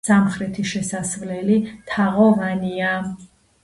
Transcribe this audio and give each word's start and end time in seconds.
სამხრეთი 0.07 0.65
შესასვლელი 0.71 1.61
თაღოვანია. 1.93 3.01